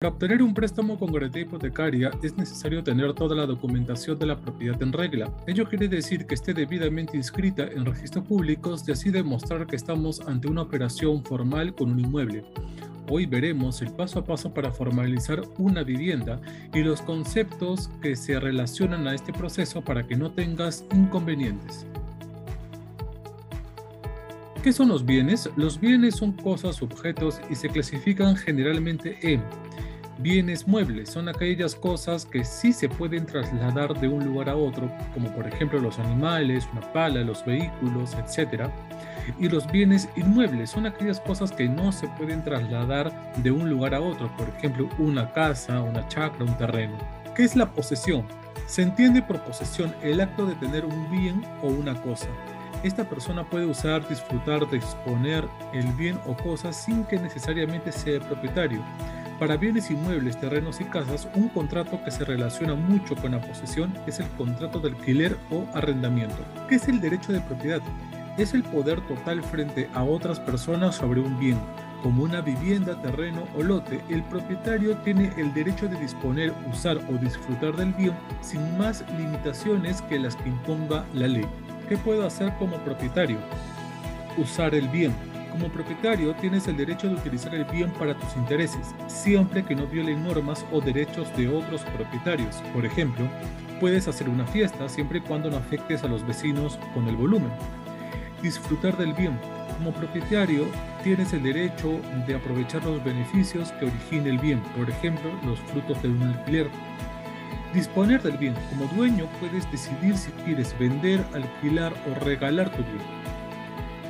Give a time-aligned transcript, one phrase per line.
[0.00, 4.38] Para obtener un préstamo con garantía hipotecaria es necesario tener toda la documentación de la
[4.38, 5.28] propiedad en regla.
[5.48, 10.20] Ello quiere decir que esté debidamente inscrita en registros públicos y así demostrar que estamos
[10.20, 12.44] ante una operación formal con un inmueble.
[13.10, 16.40] Hoy veremos el paso a paso para formalizar una vivienda
[16.72, 21.86] y los conceptos que se relacionan a este proceso para que no tengas inconvenientes.
[24.62, 25.50] ¿Qué son los bienes?
[25.56, 29.42] Los bienes son cosas, objetos y se clasifican generalmente en
[30.20, 34.90] Bienes muebles son aquellas cosas que sí se pueden trasladar de un lugar a otro,
[35.14, 38.64] como por ejemplo los animales, una pala, los vehículos, etc.
[39.38, 43.94] Y los bienes inmuebles son aquellas cosas que no se pueden trasladar de un lugar
[43.94, 46.98] a otro, por ejemplo una casa, una chacra, un terreno.
[47.36, 48.26] ¿Qué es la posesión?
[48.66, 52.26] Se entiende por posesión el acto de tener un bien o una cosa.
[52.82, 58.82] Esta persona puede usar, disfrutar, disponer el bien o cosa sin que necesariamente sea propietario.
[59.38, 63.94] Para bienes inmuebles, terrenos y casas, un contrato que se relaciona mucho con la posesión
[64.08, 66.36] es el contrato de alquiler o arrendamiento.
[66.68, 67.80] ¿Qué es el derecho de propiedad?
[68.36, 71.56] Es el poder total frente a otras personas sobre un bien.
[72.02, 77.12] Como una vivienda, terreno o lote, el propietario tiene el derecho de disponer, usar o
[77.12, 81.46] disfrutar del bien sin más limitaciones que las que imponga la ley.
[81.88, 83.38] ¿Qué puedo hacer como propietario?
[84.36, 85.14] Usar el bien
[85.50, 89.86] como propietario tienes el derecho de utilizar el bien para tus intereses, siempre que no
[89.86, 92.56] violen normas o derechos de otros propietarios.
[92.72, 93.26] Por ejemplo,
[93.80, 97.50] puedes hacer una fiesta siempre y cuando no afectes a los vecinos con el volumen.
[98.42, 99.38] Disfrutar del bien.
[99.76, 100.66] Como propietario
[101.04, 106.00] tienes el derecho de aprovechar los beneficios que origine el bien, por ejemplo, los frutos
[106.02, 106.68] de un alquiler.
[107.74, 108.54] Disponer del bien.
[108.70, 113.37] Como dueño puedes decidir si quieres vender, alquilar o regalar tu bien.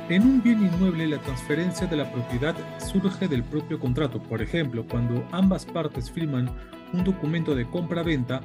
[0.09, 4.19] En un bien inmueble, la transferencia de la propiedad surge del propio contrato.
[4.19, 6.49] Por ejemplo, cuando ambas partes firman
[6.93, 8.41] un documento de compra-venta,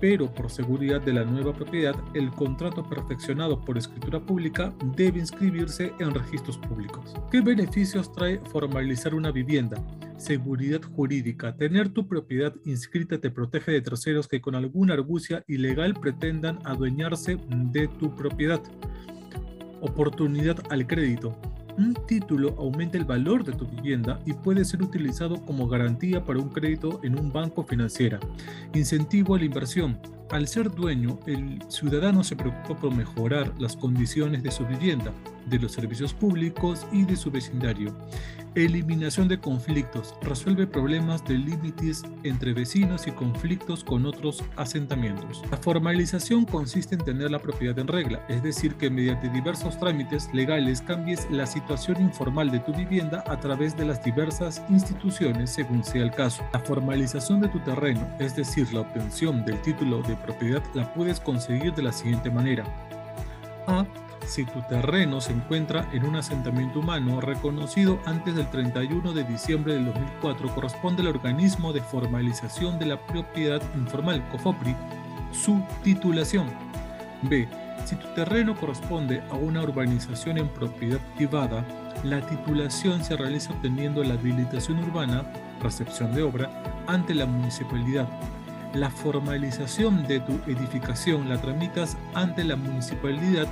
[0.00, 5.92] pero por seguridad de la nueva propiedad, el contrato perfeccionado por escritura pública debe inscribirse
[5.98, 7.14] en registros públicos.
[7.32, 9.82] ¿Qué beneficios trae formalizar una vivienda?
[10.18, 11.56] Seguridad jurídica.
[11.56, 17.38] Tener tu propiedad inscrita te protege de terceros que con alguna argucia ilegal pretendan adueñarse
[17.48, 18.62] de tu propiedad.
[19.80, 21.36] Oportunidad al crédito.
[21.78, 26.38] Un título aumenta el valor de tu vivienda y puede ser utilizado como garantía para
[26.38, 28.18] un crédito en un banco financiero.
[28.74, 29.98] Incentivo a la inversión.
[30.30, 35.12] Al ser dueño, el ciudadano se preocupa por mejorar las condiciones de su vivienda,
[35.46, 37.94] de los servicios públicos y de su vecindario.
[38.54, 40.14] Eliminación de conflictos.
[40.22, 45.42] Resuelve problemas de límites entre vecinos y conflictos con otros asentamientos.
[45.50, 50.30] La formalización consiste en tener la propiedad en regla, es decir, que mediante diversos trámites
[50.32, 55.84] legales cambies la situación informal de tu vivienda a través de las diversas instituciones según
[55.84, 56.42] sea el caso.
[56.54, 61.20] La formalización de tu terreno, es decir, la obtención del título de propiedad, la puedes
[61.20, 62.64] conseguir de la siguiente manera.
[63.66, 63.84] A
[64.26, 69.74] si tu terreno se encuentra en un asentamiento humano reconocido antes del 31 de diciembre
[69.74, 74.74] del 2004, corresponde al organismo de formalización de la propiedad informal, COFOPRI,
[75.32, 76.48] su titulación.
[77.22, 77.48] B.
[77.84, 81.64] Si tu terreno corresponde a una urbanización en propiedad privada,
[82.02, 85.24] la titulación se realiza obteniendo la habilitación urbana,
[85.62, 86.50] recepción de obra,
[86.86, 88.08] ante la municipalidad.
[88.74, 93.46] La formalización de tu edificación la tramitas ante la municipalidad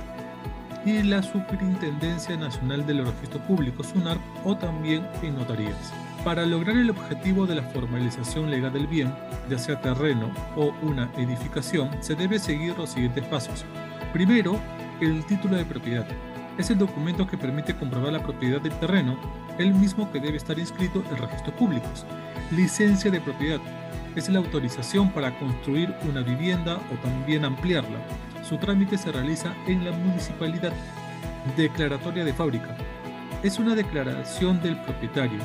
[0.85, 5.91] y la Superintendencia Nacional de los Registros Públicos, SUNAR, o también en notarías.
[6.23, 9.13] Para lograr el objetivo de la formalización legal del bien,
[9.49, 13.65] ya sea terreno o una edificación, se debe seguir los siguientes pasos.
[14.13, 14.59] Primero,
[15.01, 16.05] el título de propiedad.
[16.57, 19.17] Es el documento que permite comprobar la propiedad del terreno,
[19.57, 22.05] el mismo que debe estar inscrito en registros públicos.
[22.51, 23.59] Licencia de propiedad.
[24.15, 27.99] Es la autorización para construir una vivienda o también ampliarla.
[28.47, 30.71] Su trámite se realiza en la municipalidad.
[31.57, 32.77] Declaratoria de fábrica.
[33.43, 35.39] Es una declaración del propietario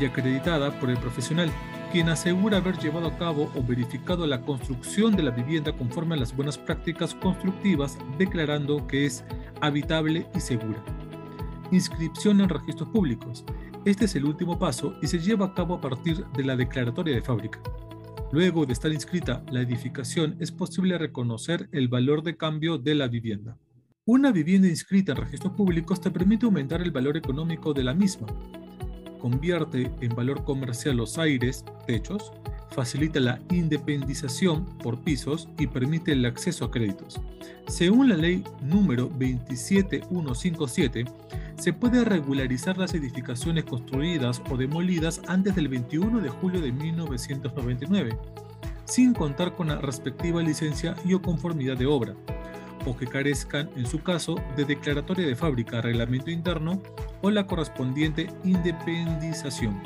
[0.00, 1.50] y acreditada por el profesional,
[1.90, 6.18] quien asegura haber llevado a cabo o verificado la construcción de la vivienda conforme a
[6.18, 9.24] las buenas prácticas constructivas, declarando que es
[9.60, 10.82] habitable y segura.
[11.72, 13.44] Inscripción en registros públicos.
[13.84, 17.14] Este es el último paso y se lleva a cabo a partir de la declaratoria
[17.14, 17.60] de fábrica.
[18.34, 23.06] Luego de estar inscrita la edificación, es posible reconocer el valor de cambio de la
[23.06, 23.56] vivienda.
[24.06, 28.26] Una vivienda inscrita en registros públicos te permite aumentar el valor económico de la misma.
[29.20, 32.32] Convierte en valor comercial los aires, techos,
[32.70, 37.20] facilita la independización por pisos y permite el acceso a créditos.
[37.68, 41.04] Según la ley número 27157,
[41.56, 48.18] se puede regularizar las edificaciones construidas o demolidas antes del 21 de julio de 1999,
[48.84, 52.14] sin contar con la respectiva licencia y o conformidad de obra,
[52.86, 56.82] o que carezcan, en su caso, de declaratoria de fábrica, reglamento interno
[57.22, 59.80] o la correspondiente independización.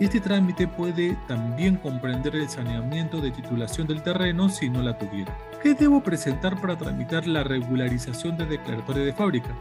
[0.00, 5.34] Este trámite puede también comprender el saneamiento de titulación del terreno si no la tuviera.
[5.62, 9.56] ¿Qué debo presentar para tramitar la regularización de declaratoria de fábrica?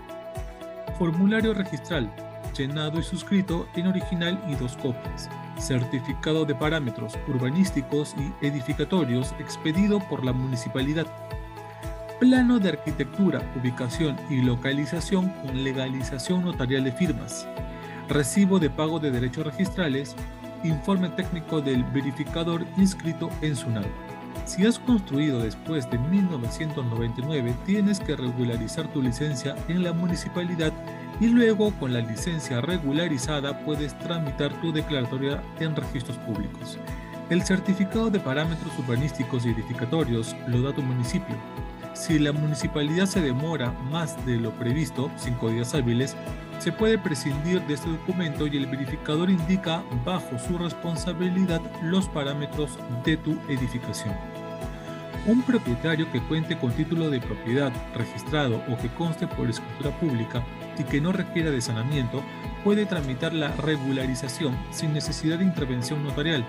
[0.97, 2.09] Formulario registral,
[2.57, 5.29] llenado y suscrito en original y dos copias.
[5.57, 11.07] Certificado de parámetros urbanísticos y edificatorios expedido por la municipalidad.
[12.19, 17.47] Plano de arquitectura, ubicación y localización con legalización notarial de firmas
[18.09, 20.15] recibo de pago de derechos registrales,
[20.63, 24.04] informe técnico del verificador inscrito en SUNAT.
[24.45, 30.71] Si has construido después de 1999, tienes que regularizar tu licencia en la municipalidad
[31.19, 36.77] y luego con la licencia regularizada puedes tramitar tu declaratoria en registros públicos.
[37.31, 41.35] El certificado de parámetros urbanísticos y edificatorios lo da tu municipio.
[41.93, 46.15] Si la municipalidad se demora más de lo previsto, cinco días hábiles,
[46.59, 52.77] se puede prescindir de este documento y el verificador indica bajo su responsabilidad los parámetros
[53.03, 54.34] de tu edificación.
[55.27, 60.43] Un propietario que cuente con título de propiedad registrado o que conste por escritura pública
[60.77, 62.21] y que no requiera de sanamiento
[62.63, 66.45] puede tramitar la regularización sin necesidad de intervención notarial,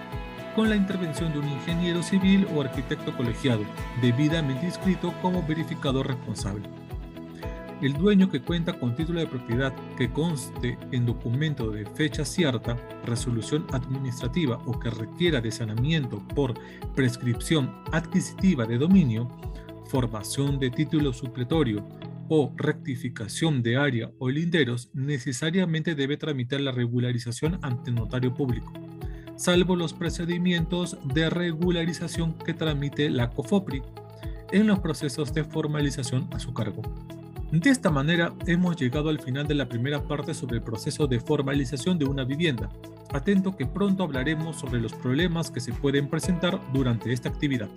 [0.54, 3.62] con la intervención de un ingeniero civil o arquitecto colegiado,
[4.02, 6.68] debidamente inscrito como verificador responsable.
[7.82, 12.74] El dueño que cuenta con título de propiedad que conste en documento de fecha cierta,
[13.04, 16.54] resolución administrativa o que requiera de sanamiento por
[16.94, 19.28] prescripción adquisitiva de dominio,
[19.90, 21.86] formación de título supletorio
[22.28, 28.72] o rectificación de área o linderos, necesariamente debe tramitar la regularización ante notario público,
[29.36, 33.82] salvo los procedimientos de regularización que tramite la COFOPRI
[34.50, 36.82] en los procesos de formalización a su cargo.
[37.52, 41.20] De esta manera hemos llegado al final de la primera parte sobre el proceso de
[41.20, 42.68] formalización de una vivienda.
[43.12, 47.68] Atento que pronto hablaremos sobre los problemas que se pueden presentar durante esta actividad.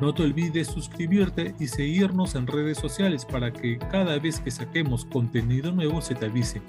[0.00, 5.04] No te olvides suscribirte y seguirnos en redes sociales para que cada vez que saquemos
[5.04, 6.62] contenido nuevo se te avise.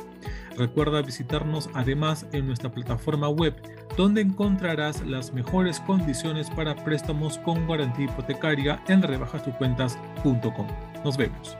[0.57, 3.55] Recuerda visitarnos además en nuestra plataforma web
[3.95, 10.67] donde encontrarás las mejores condiciones para préstamos con garantía hipotecaria en rebajatucuentas.com.
[11.05, 11.55] Nos vemos.